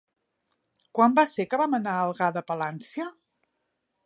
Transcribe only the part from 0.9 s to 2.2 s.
Quan va ser que vam anar a